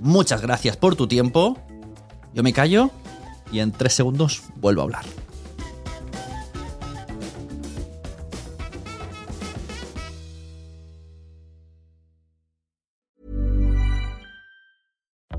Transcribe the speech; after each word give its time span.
Muchas 0.00 0.42
gracias 0.42 0.76
por 0.76 0.96
tu 0.96 1.06
tiempo. 1.06 1.56
Yo 2.34 2.42
me 2.42 2.52
callo 2.52 2.90
y 3.50 3.60
en 3.60 3.72
tres 3.72 3.94
segundos 3.94 4.42
vuelvo 4.56 4.82
a 4.82 4.84
hablar. 4.84 5.04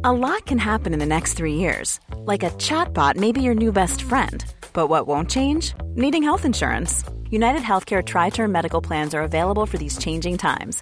A 0.03 0.13
lot 0.13 0.45
can 0.45 0.57
happen 0.57 0.93
in 0.93 0.99
the 0.99 1.05
next 1.05 1.33
three 1.33 1.55
years. 1.55 1.99
Like 2.25 2.41
a 2.41 2.51
chatbot 2.51 3.17
may 3.17 3.33
be 3.33 3.41
your 3.41 3.55
new 3.55 3.73
best 3.73 4.01
friend. 4.03 4.45
But 4.71 4.87
what 4.87 5.05
won't 5.05 5.29
change? 5.29 5.73
Needing 5.95 6.23
health 6.23 6.45
insurance. 6.45 7.03
United 7.29 7.61
Healthcare 7.61 8.01
Tri 8.01 8.29
Term 8.29 8.51
Medical 8.51 8.79
Plans 8.79 9.13
are 9.13 9.23
available 9.23 9.65
for 9.65 9.77
these 9.77 9.97
changing 9.97 10.37
times 10.37 10.81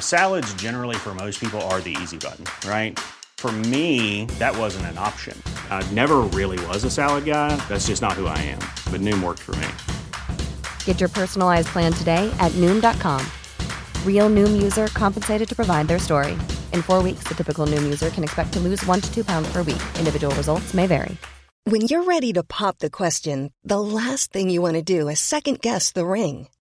Salads, 0.00 0.54
generally, 0.54 0.96
for 0.96 1.14
most 1.14 1.38
people, 1.38 1.60
are 1.68 1.80
the 1.82 1.94
easy 2.00 2.16
button, 2.16 2.46
right? 2.66 2.98
For 3.36 3.52
me, 3.52 4.24
that 4.38 4.56
wasn't 4.56 4.86
an 4.86 4.96
option. 4.96 5.36
I 5.68 5.86
never 5.92 6.20
really 6.32 6.58
was 6.68 6.84
a 6.84 6.90
salad 6.90 7.26
guy. 7.26 7.54
That's 7.68 7.88
just 7.88 8.00
not 8.00 8.14
who 8.14 8.26
I 8.26 8.38
am. 8.38 8.60
But 8.90 9.02
Noom 9.02 9.22
worked 9.22 9.40
for 9.40 9.54
me. 9.56 9.68
Get 10.86 10.98
your 10.98 11.10
personalized 11.10 11.68
plan 11.68 11.92
today 11.92 12.34
at 12.40 12.52
Noom.com. 12.52 13.20
Real 14.06 14.30
Noom 14.30 14.62
user 14.62 14.86
compensated 14.86 15.46
to 15.46 15.54
provide 15.54 15.88
their 15.88 15.98
story. 15.98 16.32
In 16.72 16.80
four 16.80 17.02
weeks, 17.02 17.24
the 17.24 17.34
typical 17.34 17.66
Noom 17.66 17.82
user 17.82 18.08
can 18.08 18.24
expect 18.24 18.54
to 18.54 18.60
lose 18.60 18.82
one 18.86 19.02
to 19.02 19.14
two 19.14 19.24
pounds 19.24 19.52
per 19.52 19.58
week. 19.58 19.82
Individual 19.98 20.34
results 20.36 20.72
may 20.72 20.86
vary. 20.86 21.18
When 21.64 21.82
you're 21.82 22.04
ready 22.04 22.32
to 22.32 22.42
pop 22.42 22.78
the 22.78 22.90
question, 22.90 23.52
the 23.62 23.80
last 23.80 24.32
thing 24.32 24.48
you 24.48 24.62
want 24.62 24.74
to 24.74 24.82
do 24.82 25.08
is 25.08 25.20
second 25.20 25.60
guess 25.60 25.92
the 25.92 26.06
ring 26.06 26.48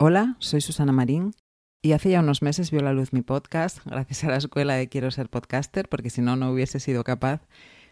Hola, 0.00 0.36
soy 0.38 0.60
Susana 0.60 0.92
Marín 0.92 1.34
y 1.82 1.90
hace 1.90 2.10
ya 2.10 2.20
unos 2.20 2.40
meses 2.40 2.70
vio 2.70 2.82
la 2.82 2.92
luz 2.92 3.12
mi 3.12 3.22
podcast 3.22 3.84
gracias 3.84 4.22
a 4.22 4.28
la 4.28 4.36
escuela 4.36 4.74
de 4.74 4.88
Quiero 4.88 5.10
ser 5.10 5.28
podcaster 5.28 5.88
porque 5.88 6.08
si 6.08 6.22
no, 6.22 6.36
no 6.36 6.52
hubiese 6.52 6.78
sido 6.78 7.02
capaz 7.02 7.40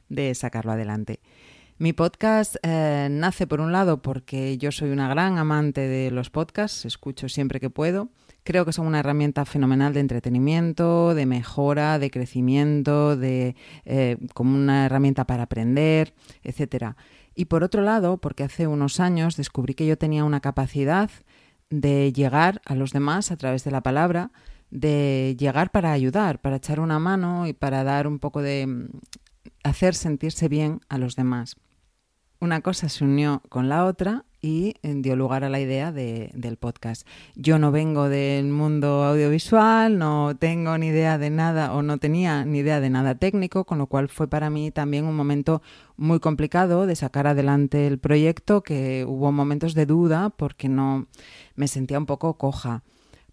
de 0.08 0.32
sacarlo 0.36 0.70
adelante. 0.70 1.18
Mi 1.78 1.92
podcast 1.92 2.58
eh, 2.62 3.08
nace 3.10 3.48
por 3.48 3.60
un 3.60 3.72
lado 3.72 4.02
porque 4.02 4.56
yo 4.56 4.70
soy 4.70 4.90
una 4.90 5.08
gran 5.08 5.36
amante 5.38 5.80
de 5.80 6.12
los 6.12 6.30
podcasts, 6.30 6.84
escucho 6.84 7.28
siempre 7.28 7.58
que 7.58 7.70
puedo. 7.70 8.08
Creo 8.44 8.64
que 8.64 8.72
son 8.72 8.86
una 8.86 9.00
herramienta 9.00 9.44
fenomenal 9.44 9.92
de 9.92 9.98
entretenimiento, 9.98 11.12
de 11.12 11.26
mejora, 11.26 11.98
de 11.98 12.12
crecimiento, 12.12 13.16
de 13.16 13.56
eh, 13.84 14.16
como 14.32 14.54
una 14.54 14.86
herramienta 14.86 15.26
para 15.26 15.42
aprender, 15.42 16.14
etcétera. 16.44 16.96
Y 17.34 17.46
por 17.46 17.64
otro 17.64 17.82
lado, 17.82 18.18
porque 18.18 18.44
hace 18.44 18.68
unos 18.68 19.00
años 19.00 19.36
descubrí 19.36 19.74
que 19.74 19.86
yo 19.86 19.98
tenía 19.98 20.24
una 20.24 20.40
capacidad 20.40 21.10
de 21.70 22.12
llegar 22.12 22.60
a 22.64 22.74
los 22.74 22.92
demás 22.92 23.30
a 23.30 23.36
través 23.36 23.64
de 23.64 23.70
la 23.70 23.82
palabra, 23.82 24.30
de 24.70 25.36
llegar 25.38 25.70
para 25.70 25.92
ayudar, 25.92 26.40
para 26.40 26.56
echar 26.56 26.80
una 26.80 26.98
mano 26.98 27.46
y 27.46 27.52
para 27.52 27.84
dar 27.84 28.06
un 28.06 28.18
poco 28.18 28.42
de 28.42 28.66
mm, 28.66 28.88
hacer 29.64 29.94
sentirse 29.94 30.48
bien 30.48 30.80
a 30.88 30.98
los 30.98 31.16
demás. 31.16 31.56
Una 32.40 32.60
cosa 32.60 32.88
se 32.88 33.04
unió 33.04 33.42
con 33.48 33.68
la 33.68 33.84
otra 33.86 34.24
y 34.46 34.74
dio 34.82 35.16
lugar 35.16 35.42
a 35.42 35.48
la 35.48 35.58
idea 35.58 35.90
de, 35.90 36.30
del 36.32 36.56
podcast. 36.56 37.06
Yo 37.34 37.58
no 37.58 37.72
vengo 37.72 38.08
del 38.08 38.46
mundo 38.46 39.02
audiovisual, 39.02 39.98
no 39.98 40.36
tengo 40.38 40.78
ni 40.78 40.86
idea 40.86 41.18
de 41.18 41.30
nada 41.30 41.72
o 41.72 41.82
no 41.82 41.98
tenía 41.98 42.44
ni 42.44 42.58
idea 42.58 42.80
de 42.80 42.88
nada 42.88 43.16
técnico, 43.16 43.64
con 43.64 43.78
lo 43.78 43.88
cual 43.88 44.08
fue 44.08 44.28
para 44.28 44.48
mí 44.48 44.70
también 44.70 45.04
un 45.04 45.16
momento 45.16 45.62
muy 45.96 46.20
complicado 46.20 46.86
de 46.86 46.94
sacar 46.94 47.26
adelante 47.26 47.88
el 47.88 47.98
proyecto, 47.98 48.62
que 48.62 49.04
hubo 49.04 49.32
momentos 49.32 49.74
de 49.74 49.86
duda 49.86 50.30
porque 50.30 50.68
no 50.68 51.08
me 51.56 51.66
sentía 51.66 51.98
un 51.98 52.06
poco 52.06 52.38
coja. 52.38 52.84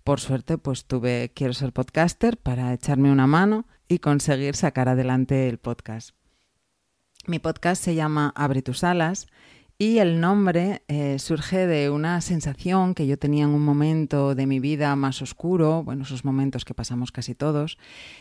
Por 0.03 0.19
suerte, 0.19 0.57
pues 0.57 0.85
tuve 0.85 1.31
Quiero 1.35 1.53
ser 1.53 1.73
podcaster 1.73 2.37
para 2.37 2.73
echarme 2.73 3.11
una 3.11 3.27
mano 3.27 3.65
y 3.87 3.99
conseguir 3.99 4.55
sacar 4.55 4.89
adelante 4.89 5.47
el 5.47 5.59
podcast. 5.59 6.15
Mi 7.27 7.37
podcast 7.37 7.83
se 7.83 7.93
llama 7.95 8.33
Abre 8.35 8.63
tus 8.63 8.83
alas 8.83 9.27
Y 9.83 9.99
el 9.99 10.21
nombre 10.21 10.81
eh, 10.87 11.19
surge 11.19 11.67
de 11.67 11.89
una 11.89 12.21
sensación 12.21 12.95
que 12.95 13.05
yo 13.05 13.19
tenía 13.19 13.43
en 13.43 13.49
un 13.49 13.65
momento 13.65 14.33
de 14.33 14.47
mi 14.47 14.61
vida 14.61 14.95
más 14.95 15.21
oscuro, 15.21 15.83
bueno, 15.83 16.03
esos 16.03 16.23
momentos 16.23 16.63
que 16.63 16.73
pasamos 16.73 17.11
casi 17.11 17.35
todos, 17.35 17.77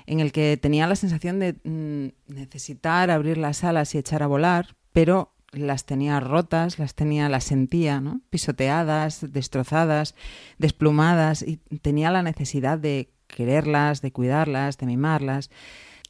en 0.07 0.19
el 0.19 0.33
que 0.33 0.57
tenía 0.57 0.89
la 0.89 0.97
sensación 0.97 1.39
de 1.39 1.53
mm, 1.63 2.35
necesitar 2.35 3.13
abrir 3.13 3.39
las 3.39 3.63
alas 3.63 3.95
y 3.95 3.99
echar 3.99 4.25
a 4.25 4.27
volar, 4.27 4.75
pero 4.93 5.37
las 5.53 5.85
tenía 5.85 6.19
rotas, 6.19 6.81
las 6.81 6.97
tenía, 6.97 7.29
las 7.29 7.45
sentía, 7.45 8.03
pisoteadas, 8.29 9.33
destrozadas, 9.33 10.17
desplumadas, 10.59 11.43
y 11.43 11.59
tenía 11.81 12.11
la 12.11 12.25
necesidad 12.25 12.77
de 12.77 13.13
quererlas, 13.29 14.03
de 14.03 14.11
cuidarlas, 14.11 14.79
de 14.79 14.87
mimarlas. 14.87 15.49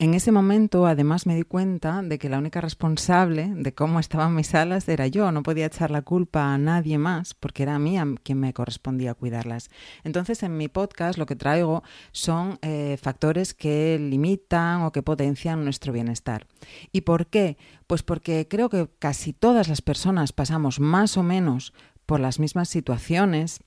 En 0.03 0.15
ese 0.15 0.33
momento, 0.33 0.87
además, 0.87 1.27
me 1.27 1.37
di 1.37 1.45
cuenta 1.45 2.03
de 2.03 2.19
que 2.19 2.29
la 2.29 2.39
única 2.39 2.61
responsable 2.61 3.53
de 3.55 3.73
cómo 3.73 4.01
estaban 4.01 4.35
mis 4.35 4.53
alas 4.53 4.89
era 4.89 5.07
yo. 5.07 5.31
No 5.31 5.45
podía 5.45 5.67
echar 5.67 5.93
la 5.93 6.03
culpa 6.03 6.53
a 6.53 6.59
nadie 6.59 6.99
más 6.99 7.35
porque 7.35 7.63
era 7.63 7.77
a 7.77 7.79
mí 7.79 7.97
quien 8.25 8.41
me 8.41 8.53
correspondía 8.53 9.15
cuidarlas. 9.15 9.71
Entonces, 10.03 10.43
en 10.43 10.57
mi 10.57 10.67
podcast 10.67 11.21
lo 11.21 11.27
que 11.27 11.37
traigo 11.37 11.85
son 12.11 12.59
eh, 12.63 12.99
factores 13.01 13.55
que 13.55 13.97
limitan 14.01 14.83
o 14.83 14.91
que 14.91 15.05
potencian 15.05 15.63
nuestro 15.63 15.93
bienestar. 15.93 16.49
¿Y 16.91 17.03
por 17.03 17.29
qué? 17.29 17.57
Pues 17.87 18.03
porque 18.03 18.49
creo 18.51 18.71
que 18.71 18.89
casi 18.99 19.33
todas 19.33 19.69
las 19.69 19.83
personas 19.83 20.33
pasamos 20.33 20.81
más 20.81 21.17
o 21.17 21.23
menos 21.23 21.75
por 22.07 22.19
las 22.19 22.41
mismas 22.41 22.69
situaciones, 22.69 23.61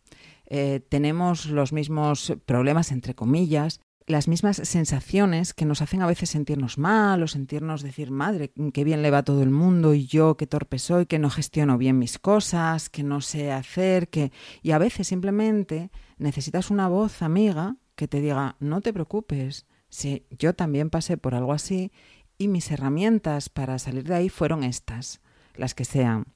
eh, 0.48 0.82
tenemos 0.90 1.46
los 1.46 1.72
mismos 1.72 2.34
problemas, 2.46 2.92
entre 2.92 3.16
comillas, 3.16 3.80
las 4.08 4.28
mismas 4.28 4.58
sensaciones 4.58 5.54
que 5.54 5.66
nos 5.66 5.82
hacen 5.82 6.02
a 6.02 6.08
veces 6.08 6.30
sentirnos 6.30 6.78
mal 6.78 7.24
o 7.24 7.28
sentirnos 7.28 7.82
decir, 7.82 8.12
madre, 8.12 8.52
qué 8.74 8.84
bien 8.84 9.02
le 9.02 9.10
va 9.10 9.24
todo 9.24 9.42
el 9.42 9.50
mundo 9.50 9.94
y 9.94 10.06
yo 10.06 10.38
qué 10.38 10.46
torpe 10.46 10.78
soy, 10.78 11.08
que 11.08 11.18
no 11.18 11.30
gestiono 11.30 11.78
bien 11.78 11.98
mis 11.98 12.20
cosas, 12.20 12.90
que 12.90 13.04
no 13.04 13.22
sé 13.22 13.52
hacer, 13.52 14.10
que... 14.10 14.32
Y 14.62 14.72
a 14.72 14.78
veces 14.78 15.08
simplemente 15.08 15.90
necesitas 16.18 16.70
una 16.70 16.88
voz 16.88 17.22
amiga 17.22 17.78
que 17.96 18.08
te 18.08 18.22
diga, 18.22 18.58
no 18.60 18.82
te 18.82 18.94
preocupes, 18.94 19.66
si 19.90 20.26
yo 20.30 20.54
también 20.54 20.90
pasé 20.90 21.18
por 21.18 21.34
algo 21.34 21.54
así 21.54 21.92
y 22.38 22.48
mis 22.48 22.70
herramientas 22.70 23.50
para 23.50 23.80
salir 23.80 24.04
de 24.04 24.16
ahí 24.16 24.30
fueron 24.30 24.64
estas, 24.64 25.22
las 25.56 25.74
que 25.74 25.86
sean. 25.86 26.35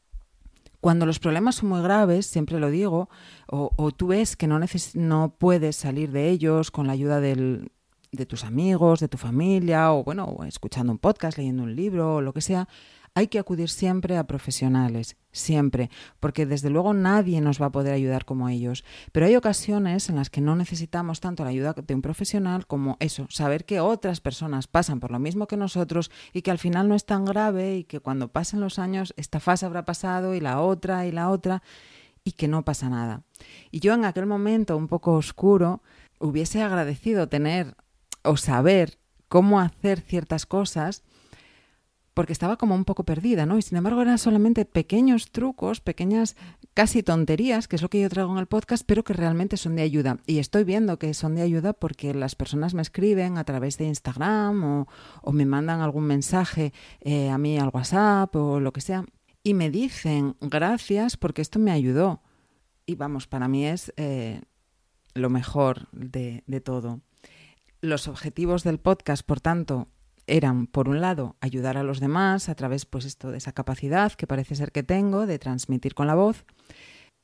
Cuando 0.82 1.06
los 1.06 1.20
problemas 1.20 1.56
son 1.56 1.70
muy 1.70 1.82
graves, 1.82 2.26
siempre 2.26 2.60
lo 2.60 2.70
digo, 2.70 3.10
o, 3.48 3.92
tú 3.92 4.08
ves 4.08 4.36
que 4.36 4.48
no, 4.48 4.60
no 4.94 5.36
puedes 5.38 5.76
salir 5.76 6.12
de 6.12 6.30
ellos 6.30 6.72
con 6.72 6.88
la 6.88 6.94
ayuda 6.94 7.20
del, 7.20 7.72
de 8.12 8.26
tus 8.26 8.46
amigos, 8.46 9.00
de 9.00 9.10
tu 9.10 9.18
familia, 9.18 9.92
o 9.92 10.04
bueno, 10.04 10.38
escuchando 10.48 10.92
un 10.92 11.00
podcast, 11.00 11.38
leyendo 11.38 11.64
un 11.64 11.76
libro, 11.76 12.16
o 12.16 12.22
lo 12.22 12.34
que 12.34 12.42
sea, 12.42 12.68
hay 13.14 13.28
que 13.28 13.40
acudir 13.40 13.70
siempre 13.70 14.18
a 14.18 14.26
profesionales, 14.26 15.18
siempre, 15.32 15.90
porque 16.20 16.46
desde 16.46 16.70
luego 16.70 16.94
nadie 16.94 17.42
nos 17.42 17.62
va 17.62 17.68
a 17.68 17.72
poder 17.72 17.94
ayudar 17.94 18.26
como 18.26 18.50
ellos. 18.50 18.84
Pero 19.12 19.26
hay 19.26 19.36
ocasiones 19.36 20.10
en 20.10 20.16
las 20.16 20.30
que 20.30 20.42
no 20.42 20.56
necesitamos 20.56 21.20
tanto 21.20 21.44
la 21.44 21.52
ayuda 21.52 21.74
de 21.74 21.96
un 21.96 22.02
profesional 22.02 22.66
como 22.68 22.98
eso, 23.00 23.28
saber 23.30 23.66
que 23.66 23.80
otras 23.80 24.22
personas 24.22 24.68
pasan 24.68 25.00
por 25.00 25.12
lo 25.12 25.20
mismo 25.20 25.48
que 25.48 25.58
nosotros 25.58 26.12
y 26.34 26.42
que 26.42 26.52
al 26.52 26.58
final 26.58 26.90
no 26.90 26.96
es 26.96 27.06
tan 27.06 27.26
grave 27.26 27.78
y 27.78 27.84
que 27.84 28.00
cuando 28.00 28.30
pasen 28.30 28.60
los 28.60 28.80
años 28.80 29.14
esta 29.18 29.40
fase 29.40 29.66
habrá 29.66 29.86
pasado 29.86 30.34
y 30.34 30.40
la 30.40 30.62
otra 30.62 31.06
y 31.06 31.12
la 31.12 31.30
otra 31.30 31.62
y 32.24 32.34
que 32.34 32.48
no 32.48 32.66
pasa 32.66 32.90
nada. 32.90 33.24
Y 33.72 33.80
yo 33.80 33.94
en 33.94 34.06
aquel 34.06 34.26
momento 34.26 34.78
un 34.78 34.88
poco 34.88 35.14
oscuro 35.14 35.82
hubiese 36.20 36.62
agradecido 36.62 37.30
tener 37.30 37.76
o 38.24 38.38
saber 38.38 39.00
cómo 39.28 39.60
hacer 39.60 40.02
ciertas 40.02 40.46
cosas 40.46 41.04
porque 42.20 42.34
estaba 42.34 42.58
como 42.58 42.76
un 42.76 42.84
poco 42.84 43.06
perdida, 43.06 43.46
¿no? 43.46 43.58
Y 43.58 43.62
sin 43.62 43.78
embargo 43.78 44.02
eran 44.02 44.18
solamente 44.18 44.66
pequeños 44.66 45.32
trucos, 45.32 45.80
pequeñas 45.80 46.36
casi 46.74 47.02
tonterías, 47.02 47.70
que 47.70 47.78
es 47.78 47.82
lo 47.82 47.90
que 47.90 48.02
yo 48.02 48.10
traigo 48.10 48.34
en 48.34 48.40
el 48.40 48.46
podcast, 48.46 48.84
pero 48.86 49.06
que 49.06 49.14
realmente 49.14 49.56
son 49.56 49.78
de 49.78 49.84
ayuda. 49.84 50.18
Y 50.26 50.40
estoy 50.40 50.66
viendo 50.66 51.00
que 51.00 51.14
son 51.14 51.36
de 51.36 51.44
ayuda 51.44 51.72
porque 51.72 52.14
las 52.14 52.36
personas 52.36 52.74
me 52.74 52.82
escriben 52.82 53.38
a 53.38 53.46
través 53.46 53.78
de 53.78 53.86
Instagram 53.86 54.86
o, 55.24 55.32
me 55.32 55.46
mandan 55.46 55.80
algún 55.80 56.08
mensaje 56.08 56.74
eh, 57.00 57.30
a 57.30 57.38
mí 57.38 57.58
al 57.58 57.70
WhatsApp 57.72 58.36
o 58.36 58.60
lo 58.60 58.74
que 58.74 58.82
sea, 58.82 59.06
y 59.42 59.54
me 59.54 59.70
dicen 59.70 60.36
gracias 60.42 61.16
porque 61.16 61.42
esto 61.42 61.58
me 61.58 61.72
ayudó. 61.72 62.22
Y 62.86 62.96
vamos, 62.96 63.28
para 63.28 63.48
mí 63.48 63.66
es 63.66 63.94
eh, 63.96 64.42
lo 65.14 65.30
mejor 65.30 65.88
de 65.94 66.62
todo. 66.66 67.00
Los 67.80 68.10
objetivos 68.10 68.66
del 68.66 68.78
podcast, 68.78 69.26
por 69.26 69.40
tanto, 69.40 69.88
eran, 70.30 70.68
por 70.68 70.90
un 70.90 71.02
lado, 71.02 71.36
ayudar 71.42 71.78
a 71.78 71.84
los 71.84 72.00
demás 72.00 72.50
a 72.50 72.56
través, 72.56 72.86
pues 72.86 73.06
esto, 73.06 73.32
de 73.32 73.38
esa 73.38 73.52
capacidad 73.52 74.14
que 74.14 74.28
parece 74.28 74.56
ser 74.56 74.72
que 74.72 74.84
tengo 74.84 75.26
de 75.26 75.40
transmitir 75.40 75.94
con 75.94 76.08
la 76.08 76.16
voz. 76.16 76.46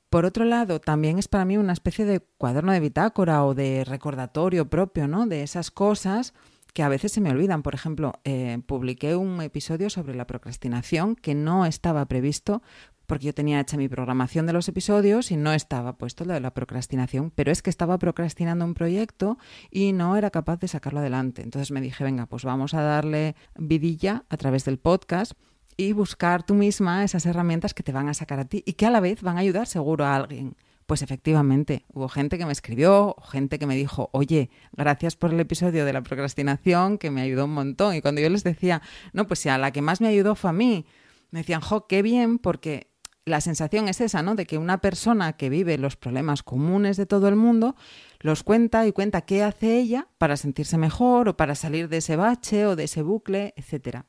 Por 0.10 0.26
otro 0.26 0.46
lado, 0.46 0.80
también 0.80 1.20
es 1.20 1.28
para 1.28 1.46
mí 1.46 1.58
una 1.58 1.74
especie 1.74 2.06
de 2.06 2.22
cuaderno 2.38 2.72
de 2.72 2.80
bitácora 2.80 3.44
o 3.44 3.54
de 3.54 3.84
recordatorio 3.84 4.70
propio, 4.70 5.08
¿no? 5.08 5.26
De 5.28 5.44
esas 5.44 5.72
cosas 5.72 6.34
que 6.74 6.84
a 6.84 6.90
veces 6.90 7.14
se 7.14 7.22
me 7.22 7.32
olvidan. 7.32 7.64
Por 7.64 7.74
ejemplo, 7.74 8.14
eh, 8.24 8.60
publiqué 8.66 9.16
un 9.16 9.42
episodio 9.42 9.90
sobre 9.90 10.14
la 10.14 10.28
procrastinación 10.28 11.16
que 11.16 11.34
no 11.34 11.66
estaba 11.66 12.06
previsto 12.06 12.62
porque 13.06 13.28
yo 13.28 13.34
tenía 13.34 13.60
hecha 13.60 13.78
mi 13.78 13.88
programación 13.88 14.46
de 14.46 14.54
los 14.54 14.68
episodios 14.68 15.32
y 15.32 15.38
no 15.38 15.54
estaba 15.54 15.98
puesto 15.98 16.26
lo 16.26 16.34
de 16.34 16.40
la 16.40 16.54
procrastinación, 16.54 17.32
pero 17.32 17.52
es 17.52 17.62
que 17.62 17.70
estaba 17.70 17.98
procrastinando 17.98 18.66
un 18.66 18.74
proyecto 18.74 19.38
y 19.72 19.94
no 19.94 20.18
era 20.18 20.30
capaz 20.30 20.60
de 20.60 20.68
sacarlo 20.68 21.00
adelante. 21.00 21.42
Entonces 21.42 21.72
me 21.72 21.82
dije, 21.82 22.04
venga, 22.04 22.26
pues 22.26 22.44
vamos 22.44 22.74
a 22.74 22.82
darle 22.82 23.36
vidilla 23.58 24.26
a 24.30 24.38
través 24.38 24.66
del 24.66 24.80
podcast 24.80 25.34
y 25.78 25.92
buscar 25.94 26.44
tú 26.44 26.54
misma 26.54 27.04
esas 27.04 27.26
herramientas 27.26 27.74
que 27.74 27.84
te 27.84 27.92
van 27.92 28.08
a 28.10 28.14
sacar 28.14 28.40
a 28.40 28.46
ti 28.46 28.64
y 28.66 28.74
que 28.74 28.86
a 28.86 28.92
la 28.92 29.00
vez 29.00 29.22
van 29.22 29.38
a 29.38 29.42
ayudar 29.42 29.68
seguro 29.68 30.06
a 30.06 30.16
alguien. 30.16 30.56
Pues 30.86 31.02
efectivamente, 31.02 31.84
hubo 31.92 32.08
gente 32.10 32.38
que 32.38 32.46
me 32.46 32.52
escribió, 32.52 33.16
gente 33.32 33.58
que 33.58 33.66
me 33.66 33.76
dijo, 33.76 34.10
oye, 34.14 34.52
gracias 34.74 35.16
por 35.16 35.34
el 35.34 35.40
episodio 35.40 35.84
de 35.84 35.94
la 35.94 36.04
procrastinación, 36.04 37.00
que 37.00 37.10
me 37.10 37.22
ayudó 37.22 37.46
un 37.46 37.54
montón. 37.54 37.96
Y 37.96 38.02
cuando 38.02 38.22
yo 38.22 38.30
les 38.30 38.44
decía, 38.44 38.84
no, 39.12 39.26
pues 39.26 39.40
si 39.40 39.50
a 39.50 39.58
la 39.58 39.72
que 39.72 39.82
más 39.82 40.00
me 40.00 40.08
ayudó 40.08 40.36
fue 40.36 40.52
a 40.52 40.54
mí, 40.54 40.86
me 41.32 41.40
decían, 41.40 41.62
jo, 41.62 41.88
qué 41.88 42.04
bien, 42.04 42.38
porque 42.38 42.92
la 43.26 43.42
sensación 43.42 43.88
es 43.88 44.02
esa, 44.02 44.22
¿no? 44.22 44.36
De 44.36 44.46
que 44.46 44.60
una 44.60 44.80
persona 44.80 45.34
que 45.34 45.50
vive 45.50 45.78
los 45.78 45.96
problemas 45.96 46.44
comunes 46.44 46.96
de 46.96 47.08
todo 47.08 47.28
el 47.28 47.36
mundo 47.36 47.76
los 48.20 48.44
cuenta 48.44 48.86
y 48.86 48.92
cuenta 48.92 49.22
qué 49.22 49.44
hace 49.44 49.78
ella 49.78 50.08
para 50.18 50.38
sentirse 50.38 50.78
mejor 50.78 51.30
o 51.30 51.38
para 51.38 51.56
salir 51.56 51.90
de 51.90 51.98
ese 51.98 52.16
bache 52.16 52.68
o 52.68 52.76
de 52.76 52.84
ese 52.84 53.02
bucle, 53.02 53.54
etc. 53.58 54.04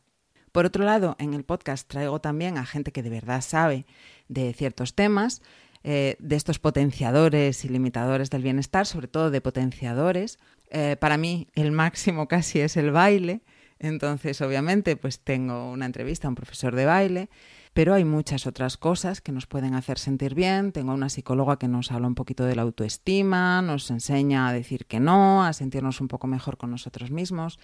Por 0.53 0.67
otro 0.67 0.85
lado, 0.85 1.17
en 1.19 1.35
el 1.35 1.45
podcast 1.45 1.89
traigo 1.89 2.21
también 2.21 2.59
a 2.59 2.67
gente 2.67 2.93
que 2.93 3.03
de 3.03 3.11
verdad 3.11 3.41
sabe 3.41 3.87
de 4.29 4.53
ciertos 4.53 4.95
temas, 4.95 5.43
eh, 5.83 6.17
de 6.19 6.37
estos 6.37 6.59
potenciadores 6.59 7.65
y 7.65 7.69
limitadores 7.69 8.29
del 8.29 8.43
bienestar, 8.43 8.87
sobre 8.87 9.09
todo 9.09 9.31
de 9.31 9.41
potenciadores. 9.41 10.39
Eh, 10.71 10.97
para 10.99 11.17
mí 11.17 11.49
el 11.55 11.73
máximo 11.73 12.29
casi 12.29 12.61
es 12.61 12.77
el 12.77 12.91
baile, 12.91 13.43
entonces 13.79 14.41
obviamente 14.41 14.96
pues 14.96 15.20
tengo 15.20 15.70
una 15.70 15.87
entrevista 15.87 16.27
a 16.27 16.31
un 16.31 16.35
profesor 16.35 16.75
de 16.75 16.87
baile 16.87 17.29
pero 17.77 17.93
hay 17.93 18.06
muchas 18.06 18.47
otras 18.47 18.79
cosas 18.79 19.21
que 19.21 19.33
nos 19.33 19.47
pueden 19.47 19.75
hacer 19.75 19.99
sentir 19.99 20.35
bien. 20.35 20.73
Tengo 20.73 20.95
una 20.95 21.11
psicóloga 21.11 21.59
que 21.59 21.69
nos 21.69 21.93
habla 21.93 22.06
un 22.06 22.15
poquito 22.15 22.47
de 22.47 22.56
la 22.56 22.63
autoestima, 22.63 23.61
nos 23.61 23.91
enseña 23.91 24.49
a 24.49 24.53
decir 24.55 24.87
que 24.87 24.99
no, 24.99 25.45
a 25.45 25.53
sentirnos 25.53 26.01
un 26.01 26.09
poco 26.09 26.27
mejor 26.27 26.56
con 26.56 26.71
nosotros 26.71 27.11
mismos. 27.11 27.59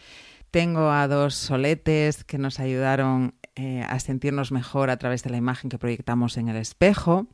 Tengo 0.51 0.91
a 0.91 1.09
dos 1.09 1.35
soletes 1.35 2.25
que 2.25 2.37
nos 2.37 2.61
ayudaron 2.61 3.33
eh, 3.55 3.87
a 3.89 3.99
sentirnos 4.01 4.53
mejor 4.53 4.91
a 4.91 4.99
través 4.99 5.23
de 5.23 5.31
la 5.31 5.39
imagen 5.39 5.71
que 5.71 5.79
proyectamos 5.79 6.37
en 6.37 6.51
el 6.51 6.57
espejo, 6.57 7.27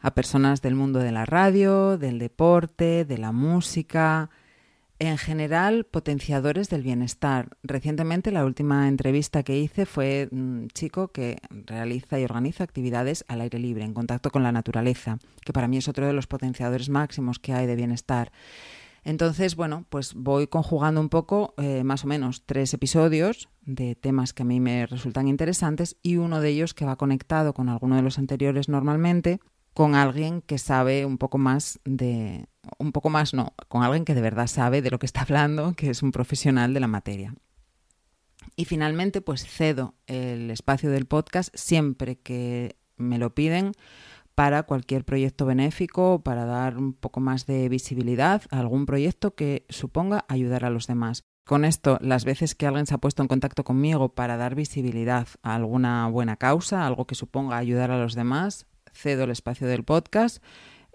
a 0.00 0.12
personas 0.16 0.60
del 0.60 0.74
mundo 0.74 0.98
de 0.98 1.12
la 1.12 1.26
radio, 1.26 1.98
del 1.98 2.18
deporte, 2.18 3.04
de 3.04 3.16
la 3.16 3.30
música, 3.30 4.28
en 4.98 5.18
general, 5.18 5.84
potenciadores 5.84 6.70
del 6.70 6.82
bienestar. 6.82 7.56
Recientemente 7.62 8.30
la 8.30 8.44
última 8.44 8.88
entrevista 8.88 9.42
que 9.42 9.58
hice 9.58 9.86
fue 9.86 10.28
un 10.30 10.68
chico 10.72 11.08
que 11.08 11.38
realiza 11.50 12.20
y 12.20 12.24
organiza 12.24 12.64
actividades 12.64 13.24
al 13.28 13.40
aire 13.40 13.58
libre, 13.58 13.84
en 13.84 13.94
contacto 13.94 14.30
con 14.30 14.42
la 14.42 14.52
naturaleza, 14.52 15.18
que 15.44 15.52
para 15.52 15.68
mí 15.68 15.78
es 15.78 15.88
otro 15.88 16.06
de 16.06 16.12
los 16.12 16.26
potenciadores 16.26 16.88
máximos 16.88 17.38
que 17.38 17.52
hay 17.52 17.66
de 17.66 17.76
bienestar. 17.76 18.30
Entonces, 19.02 19.54
bueno, 19.54 19.84
pues 19.90 20.14
voy 20.14 20.46
conjugando 20.46 21.00
un 21.00 21.10
poco, 21.10 21.54
eh, 21.58 21.84
más 21.84 22.04
o 22.04 22.06
menos, 22.06 22.44
tres 22.46 22.72
episodios 22.72 23.50
de 23.62 23.96
temas 23.96 24.32
que 24.32 24.44
a 24.44 24.46
mí 24.46 24.60
me 24.60 24.86
resultan 24.86 25.28
interesantes 25.28 25.96
y 26.02 26.16
uno 26.16 26.40
de 26.40 26.50
ellos 26.50 26.72
que 26.72 26.86
va 26.86 26.96
conectado 26.96 27.52
con 27.52 27.68
alguno 27.68 27.96
de 27.96 28.02
los 28.02 28.18
anteriores 28.18 28.68
normalmente, 28.70 29.40
con 29.74 29.94
alguien 29.94 30.40
que 30.40 30.56
sabe 30.56 31.04
un 31.04 31.18
poco 31.18 31.36
más 31.36 31.80
de, 31.84 32.46
un 32.78 32.92
poco 32.92 33.10
más 33.10 33.34
no, 33.34 33.54
con 33.68 33.82
alguien 33.82 34.04
que 34.04 34.14
de 34.14 34.20
verdad 34.20 34.46
sabe 34.46 34.82
de 34.82 34.90
lo 34.90 34.98
que 34.98 35.06
está 35.06 35.22
hablando, 35.22 35.74
que 35.74 35.90
es 35.90 36.02
un 36.02 36.12
profesional 36.12 36.74
de 36.74 36.80
la 36.80 36.88
materia. 36.88 37.34
Y 38.56 38.64
finalmente, 38.66 39.20
pues 39.20 39.46
cedo 39.46 39.94
el 40.06 40.50
espacio 40.50 40.90
del 40.90 41.06
podcast 41.06 41.54
siempre 41.54 42.16
que 42.16 42.76
me 42.96 43.18
lo 43.18 43.34
piden 43.34 43.72
para 44.34 44.64
cualquier 44.64 45.04
proyecto 45.04 45.46
benéfico 45.46 46.22
para 46.22 46.44
dar 46.44 46.76
un 46.76 46.92
poco 46.92 47.20
más 47.20 47.46
de 47.46 47.68
visibilidad 47.68 48.42
a 48.50 48.58
algún 48.58 48.86
proyecto 48.86 49.34
que 49.34 49.64
suponga 49.68 50.24
ayudar 50.28 50.64
a 50.64 50.70
los 50.70 50.86
demás. 50.86 51.22
Con 51.44 51.64
esto, 51.64 51.98
las 52.00 52.24
veces 52.24 52.54
que 52.54 52.66
alguien 52.66 52.86
se 52.86 52.94
ha 52.94 52.98
puesto 52.98 53.22
en 53.22 53.28
contacto 53.28 53.64
conmigo 53.64 54.14
para 54.14 54.36
dar 54.36 54.54
visibilidad 54.54 55.28
a 55.42 55.54
alguna 55.54 56.08
buena 56.08 56.36
causa, 56.36 56.86
algo 56.86 57.06
que 57.06 57.14
suponga 57.14 57.58
ayudar 57.58 57.90
a 57.90 57.98
los 57.98 58.14
demás, 58.14 58.66
cedo 58.92 59.24
el 59.24 59.30
espacio 59.30 59.66
del 59.66 59.84
podcast 59.84 60.42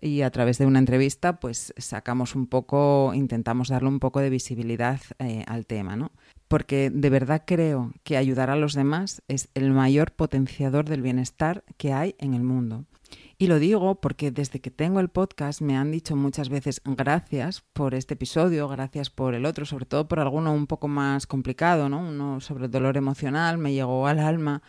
y 0.02 0.22
a 0.22 0.32
través 0.32 0.58
de 0.58 0.66
una 0.66 0.80
entrevista 0.80 1.40
pues 1.40 1.74
sacamos 1.78 2.36
un 2.36 2.48
poco, 2.48 3.14
intentamos 3.14 3.70
darle 3.70 3.90
un 3.90 4.00
poco 4.00 4.20
de 4.20 4.30
visibilidad 4.30 5.00
eh, 5.20 5.44
al 5.48 5.66
tema, 5.66 5.96
¿no? 5.96 6.12
Porque 6.48 6.90
de 6.90 7.10
verdad 7.10 7.44
creo 7.46 7.92
que 8.04 8.18
ayudar 8.18 8.50
a 8.50 8.56
los 8.56 8.74
demás 8.74 9.22
es 9.28 9.50
el 9.54 9.72
mayor 9.72 10.12
potenciador 10.12 10.90
del 10.90 11.02
bienestar 11.02 11.64
que 11.78 11.94
hay 11.94 12.16
en 12.18 12.34
el 12.34 12.44
mundo. 12.44 12.86
Y 13.38 13.48
lo 13.48 13.58
digo 13.58 14.02
porque 14.02 14.32
desde 14.32 14.60
que 14.60 14.70
tengo 14.70 15.00
el 15.00 15.08
podcast 15.08 15.62
me 15.62 15.78
han 15.78 15.92
dicho 15.92 16.16
muchas 16.16 16.50
veces 16.50 16.82
gracias 16.84 17.64
por 17.72 17.96
este 17.96 18.16
episodio, 18.16 18.68
gracias 18.68 19.10
por 19.10 19.34
el 19.34 19.46
otro, 19.46 19.66
sobre 19.66 19.86
todo 19.86 20.08
por 20.08 20.20
alguno 20.20 20.54
un 20.54 20.68
poco 20.68 20.90
más 20.90 21.26
complicado, 21.26 21.88
¿no? 21.88 22.00
Uno 22.00 22.42
sobre 22.42 22.66
el 22.66 22.72
dolor 22.72 22.98
emocional, 22.98 23.58
me 23.58 23.74
llegó 23.74 24.08
al 24.08 24.20
alma 24.20 24.62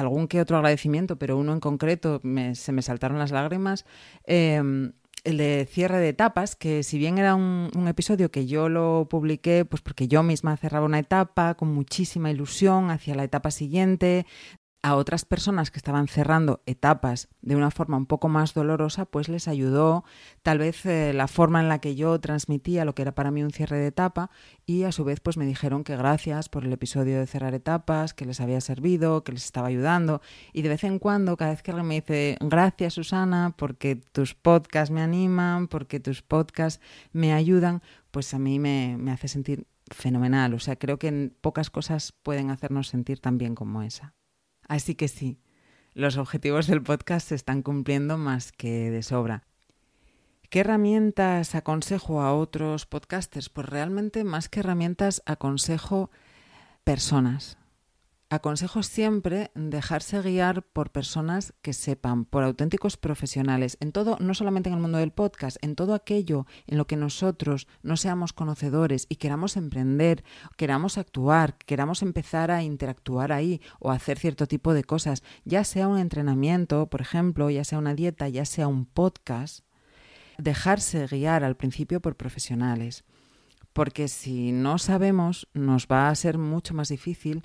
algún 0.00 0.28
que 0.28 0.40
otro 0.40 0.56
agradecimiento, 0.56 1.16
pero 1.16 1.36
uno 1.36 1.52
en 1.52 1.60
concreto 1.60 2.20
se 2.54 2.72
me 2.72 2.82
saltaron 2.82 3.18
las 3.18 3.30
lágrimas. 3.30 3.84
Em, 4.24 4.92
el 5.24 5.38
de 5.38 5.66
cierre 5.68 5.98
de 5.98 6.10
etapas, 6.10 6.54
que 6.54 6.84
si 6.84 6.98
bien 6.98 7.18
era 7.18 7.34
un, 7.34 7.70
un, 7.74 7.88
episodio 7.88 8.30
que 8.30 8.46
yo 8.46 8.68
lo 8.68 9.08
publiqué, 9.10 9.64
pues 9.64 9.82
porque 9.82 10.06
yo 10.06 10.22
misma 10.22 10.56
cerraba 10.56 10.86
una 10.86 11.00
etapa 11.00 11.54
con 11.56 11.74
muchísima 11.74 12.30
ilusión 12.30 12.90
hacia 12.90 13.16
la 13.16 13.24
etapa 13.24 13.50
siguiente, 13.50 14.24
a 14.86 14.94
otras 14.94 15.24
personas 15.24 15.72
que 15.72 15.78
estaban 15.78 16.06
cerrando 16.06 16.62
etapas 16.64 17.28
de 17.42 17.56
una 17.56 17.72
forma 17.72 17.96
un 17.96 18.06
poco 18.06 18.28
más 18.28 18.54
dolorosa, 18.54 19.04
pues 19.04 19.28
les 19.28 19.48
ayudó 19.48 20.04
tal 20.44 20.58
vez 20.58 20.86
eh, 20.86 21.12
la 21.12 21.26
forma 21.26 21.60
en 21.60 21.68
la 21.68 21.80
que 21.80 21.96
yo 21.96 22.20
transmitía 22.20 22.84
lo 22.84 22.94
que 22.94 23.02
era 23.02 23.12
para 23.12 23.32
mí 23.32 23.42
un 23.42 23.50
cierre 23.50 23.78
de 23.78 23.88
etapa 23.88 24.30
y 24.64 24.84
a 24.84 24.92
su 24.92 25.02
vez 25.02 25.18
pues 25.18 25.38
me 25.38 25.44
dijeron 25.44 25.82
que 25.82 25.96
gracias 25.96 26.48
por 26.48 26.64
el 26.64 26.72
episodio 26.72 27.18
de 27.18 27.26
cerrar 27.26 27.52
etapas, 27.52 28.14
que 28.14 28.26
les 28.26 28.40
había 28.40 28.60
servido, 28.60 29.24
que 29.24 29.32
les 29.32 29.44
estaba 29.44 29.66
ayudando 29.66 30.22
y 30.52 30.62
de 30.62 30.68
vez 30.68 30.84
en 30.84 31.00
cuando 31.00 31.36
cada 31.36 31.50
vez 31.50 31.64
que 31.64 31.72
alguien 31.72 31.88
me 31.88 31.96
dice 31.96 32.36
gracias 32.38 32.94
Susana 32.94 33.54
porque 33.58 33.96
tus 33.96 34.34
podcasts 34.34 34.92
me 34.92 35.02
animan, 35.02 35.66
porque 35.66 35.98
tus 35.98 36.22
podcasts 36.22 36.80
me 37.12 37.32
ayudan, 37.32 37.82
pues 38.12 38.32
a 38.34 38.38
mí 38.38 38.60
me, 38.60 38.96
me 38.96 39.10
hace 39.10 39.26
sentir 39.26 39.66
fenomenal. 39.90 40.54
O 40.54 40.60
sea, 40.60 40.76
creo 40.76 41.00
que 41.00 41.32
pocas 41.40 41.70
cosas 41.70 42.12
pueden 42.22 42.50
hacernos 42.50 42.86
sentir 42.86 43.18
tan 43.18 43.36
bien 43.36 43.56
como 43.56 43.82
esa. 43.82 44.14
Así 44.68 44.94
que 44.94 45.08
sí, 45.08 45.38
los 45.94 46.16
objetivos 46.16 46.66
del 46.66 46.82
podcast 46.82 47.28
se 47.28 47.34
están 47.34 47.62
cumpliendo 47.62 48.18
más 48.18 48.52
que 48.52 48.90
de 48.90 49.02
sobra. 49.02 49.44
¿Qué 50.50 50.60
herramientas 50.60 51.54
aconsejo 51.54 52.20
a 52.20 52.34
otros 52.34 52.86
podcasters? 52.86 53.48
Pues 53.48 53.68
realmente 53.68 54.22
más 54.22 54.48
que 54.48 54.60
herramientas 54.60 55.22
aconsejo 55.26 56.10
personas, 56.84 57.58
aconsejo 58.28 58.82
siempre 58.82 59.50
dejarse 59.54 60.20
guiar 60.20 60.62
por 60.62 60.90
personas 60.90 61.54
que 61.62 61.72
sepan, 61.72 62.24
por 62.24 62.42
auténticos 62.42 62.96
profesionales, 62.96 63.76
en 63.80 63.92
todo, 63.92 64.16
no 64.20 64.34
solamente 64.34 64.68
en 64.68 64.74
el 64.74 64.80
mundo 64.80 64.98
del 64.98 65.12
podcast, 65.12 65.56
en 65.62 65.76
todo 65.76 65.94
aquello 65.94 66.46
en 66.66 66.76
lo 66.76 66.86
que 66.86 66.96
nosotros 66.96 67.68
no 67.82 67.96
seamos 67.96 68.32
conocedores 68.32 69.06
y 69.08 69.16
queramos 69.16 69.56
emprender, 69.56 70.24
queramos 70.56 70.98
actuar, 70.98 71.56
queramos 71.58 72.02
empezar 72.02 72.50
a 72.50 72.64
interactuar 72.64 73.32
ahí 73.32 73.60
o 73.78 73.92
hacer 73.92 74.18
cierto 74.18 74.46
tipo 74.46 74.74
de 74.74 74.82
cosas, 74.82 75.22
ya 75.44 75.62
sea 75.62 75.86
un 75.86 75.98
entrenamiento, 75.98 76.88
por 76.88 77.00
ejemplo, 77.00 77.48
ya 77.50 77.62
sea 77.62 77.78
una 77.78 77.94
dieta, 77.94 78.28
ya 78.28 78.44
sea 78.44 78.66
un 78.66 78.86
podcast, 78.86 79.64
dejarse 80.38 81.06
guiar 81.06 81.44
al 81.44 81.56
principio 81.56 82.00
por 82.00 82.16
profesionales. 82.16 83.04
Porque 83.72 84.08
si 84.08 84.52
no 84.52 84.78
sabemos, 84.78 85.48
nos 85.52 85.86
va 85.86 86.08
a 86.08 86.14
ser 86.14 86.38
mucho 86.38 86.72
más 86.72 86.88
difícil 86.88 87.44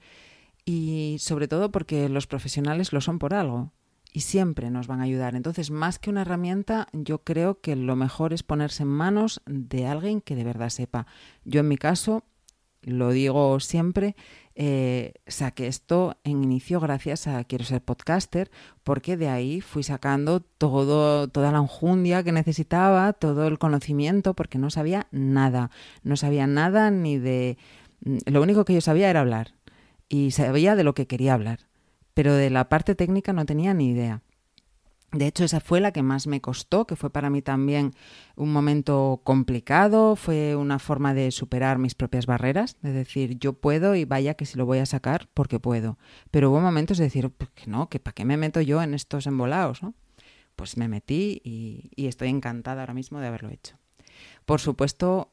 y 0.65 1.18
sobre 1.20 1.48
todo 1.48 1.72
porque 1.72 2.10
los 2.10 2.27
profesionales 2.27 2.94
lo 2.94 3.01
son 3.01 3.20
por 3.20 3.34
algo 3.34 3.72
y 4.13 4.22
siempre 4.22 4.70
nos 4.70 4.88
van 4.88 5.00
a 5.00 5.03
ayudar. 5.03 5.36
Entonces, 5.36 5.72
más 5.72 5.98
que 6.00 6.10
una 6.10 6.22
herramienta, 6.22 6.88
yo 6.91 7.20
creo 7.20 7.62
que 7.62 7.75
lo 7.75 7.96
mejor 7.96 8.34
es 8.34 8.44
ponerse 8.44 8.84
en 8.84 8.89
manos 8.89 9.41
de 9.46 9.88
alguien 9.88 10.22
que 10.22 10.36
de 10.36 10.44
verdad 10.44 10.70
sepa. 10.70 11.08
Yo 11.46 11.62
en 11.62 11.70
mi 11.70 11.77
caso, 11.77 12.24
lo 12.82 13.12
digo 13.12 13.60
siempre, 13.60 14.15
eh, 14.56 15.13
saqué 15.27 15.68
esto 15.68 16.18
en 16.25 16.44
inicio 16.44 16.80
gracias 16.82 17.27
a 17.27 17.44
Quiero 17.46 17.63
ser 17.63 17.82
podcaster, 17.82 18.51
porque 18.84 19.15
de 19.15 19.30
ahí 19.30 19.62
fui 19.62 19.84
sacando 19.84 20.41
todo, 20.41 21.30
toda 21.30 21.51
la 21.51 21.60
enjundia 21.60 22.24
que 22.24 22.34
necesitaba, 22.34 23.13
todo 23.13 23.48
el 23.48 23.60
conocimiento, 23.60 24.34
porque 24.34 24.58
no 24.58 24.70
sabía 24.70 25.08
nada. 25.12 25.72
No 26.03 26.18
sabía 26.18 26.48
nada 26.48 26.91
ni 26.91 27.18
de... 27.18 27.58
Lo 28.25 28.41
único 28.41 28.65
que 28.65 28.74
yo 28.74 28.82
sabía 28.82 29.10
era 29.10 29.22
hablar 29.22 29.53
y 30.12 30.32
sabía 30.32 30.75
de 30.75 30.84
lo 30.84 30.94
que 30.94 31.08
quería 31.08 31.34
hablar, 31.34 31.70
pero 32.13 32.34
de 32.34 32.50
la 32.50 32.68
parte 32.68 32.96
técnica 32.96 33.32
no 33.32 33.46
tenía 33.46 33.74
ni 33.74 33.91
idea. 33.91 34.22
De 35.13 35.25
hecho, 35.25 35.46
esa 35.46 35.62
fue 35.62 35.80
la 35.80 35.94
que 35.94 36.03
más 36.03 36.27
me 36.27 36.41
costó, 36.41 36.86
que 36.86 36.98
fue 36.98 37.10
para 37.10 37.30
mí 37.30 37.41
también 37.41 37.94
un 38.36 38.51
momento 38.51 39.22
complicado, 39.24 40.18
fue 40.18 40.58
una 40.58 40.80
forma 40.80 41.13
de 41.13 41.32
superar 41.32 41.77
mis 41.77 41.96
propias 41.96 42.25
barreras, 42.25 42.75
de 42.82 42.91
decir, 42.91 43.39
yo 43.39 43.53
puedo 43.53 43.96
y 43.96 44.03
vaya 44.03 44.34
que 44.34 44.46
si 44.46 44.58
lo 44.58 44.65
voy 44.65 44.80
a 44.80 44.86
sacar 44.86 45.30
porque 45.34 45.62
puedo. 45.62 45.98
Pero 46.30 46.50
hubo 46.51 46.60
momentos 46.60 46.98
de 46.98 47.06
decir, 47.06 47.30
pues 47.30 47.50
que 47.51 47.68
no, 47.68 47.88
que 47.88 48.00
para 48.01 48.13
qué 48.13 48.25
me 48.25 48.36
meto 48.36 48.60
yo 48.60 48.82
en 48.84 48.94
estos 48.94 49.27
embolados, 49.27 49.82
¿no? 49.82 49.94
Pues 50.58 50.75
me 50.75 50.89
metí 50.89 51.41
y, 51.46 51.89
y 51.96 52.08
estoy 52.08 52.27
encantada 52.27 52.82
ahora 52.82 52.94
mismo 52.94 53.20
de 53.22 53.27
haberlo 53.27 53.50
hecho. 53.50 53.77
Por 54.46 54.60
supuesto, 54.60 55.32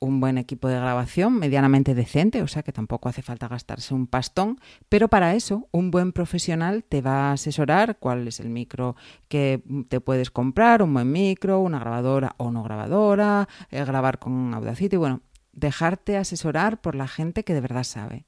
un 0.00 0.18
buen 0.18 0.38
equipo 0.38 0.68
de 0.68 0.76
grabación 0.76 1.38
medianamente 1.38 1.94
decente, 1.94 2.42
o 2.42 2.48
sea 2.48 2.62
que 2.62 2.72
tampoco 2.72 3.08
hace 3.08 3.22
falta 3.22 3.48
gastarse 3.48 3.94
un 3.94 4.06
pastón, 4.06 4.58
pero 4.88 5.08
para 5.08 5.34
eso 5.34 5.68
un 5.70 5.90
buen 5.90 6.12
profesional 6.12 6.84
te 6.84 7.02
va 7.02 7.28
a 7.28 7.32
asesorar 7.32 7.98
cuál 7.98 8.26
es 8.26 8.40
el 8.40 8.48
micro 8.48 8.96
que 9.28 9.62
te 9.88 10.00
puedes 10.00 10.30
comprar, 10.30 10.82
un 10.82 10.94
buen 10.94 11.12
micro, 11.12 11.60
una 11.60 11.78
grabadora 11.78 12.34
o 12.38 12.50
no 12.50 12.62
grabadora, 12.62 13.48
eh, 13.70 13.84
grabar 13.84 14.18
con 14.18 14.54
Audacity, 14.54 14.96
bueno, 14.96 15.20
dejarte 15.52 16.16
asesorar 16.16 16.80
por 16.80 16.94
la 16.94 17.06
gente 17.06 17.44
que 17.44 17.54
de 17.54 17.60
verdad 17.60 17.84
sabe. 17.84 18.24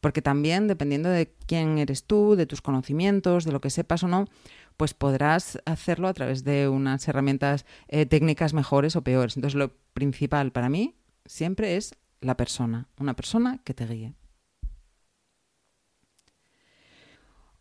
Porque 0.00 0.20
también, 0.20 0.68
dependiendo 0.68 1.08
de 1.08 1.32
quién 1.46 1.78
eres 1.78 2.04
tú, 2.04 2.36
de 2.36 2.44
tus 2.44 2.60
conocimientos, 2.60 3.46
de 3.46 3.52
lo 3.52 3.62
que 3.62 3.70
sepas 3.70 4.02
o 4.02 4.08
no, 4.08 4.26
pues 4.76 4.94
podrás 4.94 5.58
hacerlo 5.66 6.08
a 6.08 6.14
través 6.14 6.44
de 6.44 6.68
unas 6.68 7.06
herramientas 7.08 7.64
eh, 7.88 8.06
técnicas 8.06 8.54
mejores 8.54 8.96
o 8.96 9.02
peores. 9.02 9.36
Entonces, 9.36 9.56
lo 9.56 9.76
principal 9.92 10.52
para 10.52 10.68
mí 10.68 10.96
siempre 11.24 11.76
es 11.76 11.94
la 12.20 12.36
persona, 12.36 12.88
una 12.98 13.14
persona 13.14 13.60
que 13.64 13.74
te 13.74 13.86
guíe. 13.86 14.14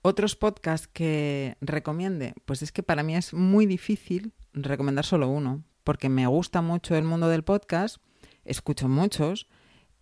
Otros 0.01 0.36
podcasts 0.36 0.88
que 0.88 1.55
recomiende, 1.62 2.34
pues 2.46 2.62
es 2.62 2.74
que 2.74 2.84
para 2.84 3.03
mí 3.03 3.15
es 3.15 3.34
muy 3.34 3.65
difícil 3.65 4.34
recomendar 4.51 5.05
solo 5.05 5.29
uno, 5.29 5.63
porque 5.86 6.10
me 6.10 6.27
gusta 6.27 6.62
mucho 6.62 6.96
el 6.96 7.05
mundo 7.05 7.29
del 7.29 7.43
podcast, 7.43 7.98
escucho 8.43 8.89
muchos 8.89 9.48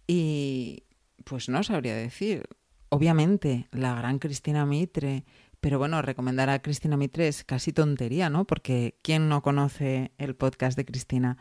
y 0.08 0.86
pues 1.24 1.50
no 1.50 1.64
sabría 1.64 1.96
decir. 1.96 2.48
Obviamente, 2.90 3.68
la 3.72 3.96
gran 3.96 4.20
Cristina 4.20 4.66
Mitre, 4.66 5.24
pero 5.62 5.78
bueno, 5.78 6.02
recomendar 6.02 6.50
a 6.50 6.62
Cristina 6.62 6.98
Mitre 6.98 7.28
es 7.28 7.44
casi 7.44 7.72
tontería, 7.72 8.30
¿no? 8.30 8.46
Porque 8.46 8.98
¿quién 9.04 9.30
no 9.30 9.44
conoce 9.44 10.12
el 10.18 10.36
podcast 10.36 10.76
de 10.76 10.86
Cristina? 10.86 11.38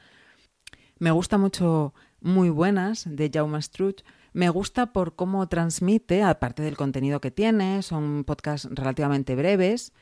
Me 0.99 1.11
gusta 1.11 1.39
mucho 1.39 1.95
Muy 2.21 2.51
Buenas 2.51 3.05
de 3.09 3.31
Jaume 3.33 3.63
Struch. 3.63 4.05
Me 4.35 4.51
gusta 4.51 4.93
por 4.93 5.17
cómo 5.17 5.49
transmite, 5.49 6.23
aparte 6.23 6.63
del 6.63 6.77
contenido 6.77 7.23
que 7.23 7.31
tiene, 7.31 7.83
son 7.83 8.25
podcasts 8.25 8.69
relativamente 8.71 9.35
breves, 9.35 9.95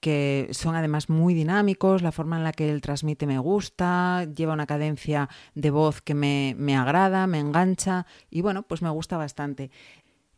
que 0.00 0.48
son 0.50 0.74
además 0.74 1.08
muy 1.08 1.32
dinámicos, 1.32 2.02
la 2.02 2.10
forma 2.10 2.36
en 2.36 2.42
la 2.42 2.52
que 2.52 2.68
él 2.68 2.80
transmite 2.80 3.28
me 3.28 3.38
gusta, 3.38 4.24
lleva 4.24 4.54
una 4.54 4.66
cadencia 4.66 5.28
de 5.54 5.70
voz 5.70 6.02
que 6.02 6.14
me, 6.14 6.56
me 6.58 6.76
agrada, 6.76 7.28
me 7.28 7.38
engancha 7.38 8.06
y 8.28 8.42
bueno, 8.42 8.64
pues 8.64 8.82
me 8.82 8.90
gusta 8.90 9.16
bastante. 9.16 9.70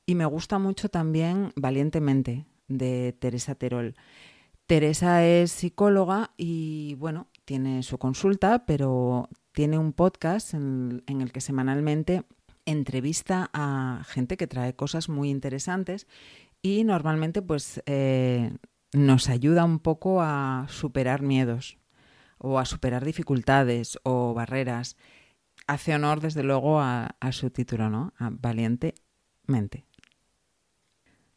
Y 0.04 0.14
me 0.14 0.26
gusta 0.26 0.58
mucho 0.58 0.90
también 0.90 1.54
Valientemente 1.56 2.44
de 2.68 3.12
Teresa 3.18 3.54
Terol. 3.54 3.94
Teresa 4.66 5.24
es 5.24 5.52
psicóloga 5.52 6.32
y 6.36 6.94
bueno, 6.94 7.28
tiene 7.44 7.82
su 7.82 7.98
consulta, 7.98 8.64
pero 8.64 9.28
tiene 9.52 9.78
un 9.78 9.92
podcast 9.92 10.54
en, 10.54 11.02
el 11.06 11.32
que 11.32 11.40
semanalmente 11.40 12.24
entrevista 12.64 13.50
a 13.52 14.02
gente 14.06 14.36
que 14.36 14.46
trae 14.46 14.74
cosas 14.74 15.08
muy 15.10 15.28
interesantes 15.28 16.06
y 16.62 16.84
normalmente 16.84 17.42
pues 17.42 17.82
eh, 17.84 18.56
nos 18.94 19.28
ayuda 19.28 19.64
un 19.64 19.80
poco 19.80 20.22
a 20.22 20.66
superar 20.70 21.20
miedos 21.20 21.76
o 22.38 22.58
a 22.58 22.64
superar 22.64 23.04
dificultades 23.04 23.98
o 24.02 24.32
barreras. 24.32 24.96
Hace 25.66 25.94
honor 25.94 26.20
desde 26.20 26.42
luego 26.42 26.80
a, 26.80 27.16
su 27.32 27.50
título, 27.50 27.90
¿no? 27.90 28.12
A 28.18 28.30
Valientemente. 28.30 29.84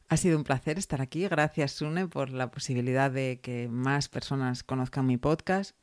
Ha 0.10 0.18
sido 0.18 0.38
un 0.38 0.44
placer 0.44 0.78
estar 0.78 1.02
aquí. 1.02 1.28
Gracias, 1.28 1.74
Sune, 1.74 2.08
por 2.08 2.30
la 2.30 2.50
posibilidad 2.50 3.12
de 3.12 3.40
que 3.42 3.68
más 3.68 4.08
personas 4.08 4.64
conozcan 4.64 5.06
mi 5.06 5.18
podcast. 5.18 5.76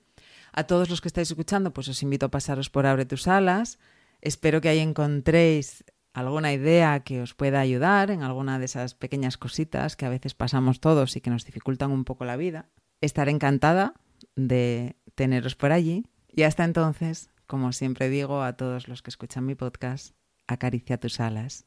A 0.52 0.64
todos 0.64 0.88
los 0.88 1.00
que 1.00 1.08
estáis 1.08 1.30
escuchando, 1.30 1.72
pues 1.72 1.88
os 1.88 2.02
invito 2.02 2.26
a 2.26 2.30
pasaros 2.30 2.70
por 2.70 2.86
Abre 2.86 3.04
tus 3.04 3.28
alas. 3.28 3.78
Espero 4.22 4.60
que 4.60 4.70
ahí 4.70 4.78
encontréis 4.78 5.84
alguna 6.14 6.52
idea 6.52 7.00
que 7.00 7.20
os 7.20 7.34
pueda 7.34 7.60
ayudar 7.60 8.10
en 8.10 8.22
alguna 8.22 8.58
de 8.58 8.64
esas 8.64 8.94
pequeñas 8.94 9.36
cositas 9.36 9.96
que 9.96 10.06
a 10.06 10.10
veces 10.10 10.32
pasamos 10.34 10.80
todos 10.80 11.16
y 11.16 11.20
que 11.20 11.30
nos 11.30 11.44
dificultan 11.44 11.90
un 11.90 12.04
poco 12.04 12.24
la 12.24 12.36
vida. 12.36 12.70
Estaré 13.00 13.32
encantada 13.32 13.94
de 14.36 14.96
teneros 15.16 15.56
por 15.56 15.72
allí 15.72 16.06
y 16.32 16.44
hasta 16.44 16.64
entonces, 16.64 17.30
como 17.46 17.72
siempre 17.72 18.08
digo 18.08 18.42
a 18.42 18.56
todos 18.56 18.88
los 18.88 19.02
que 19.02 19.10
escuchan 19.10 19.44
mi 19.44 19.56
podcast, 19.56 20.14
acaricia 20.46 20.98
tus 20.98 21.20
alas. 21.20 21.66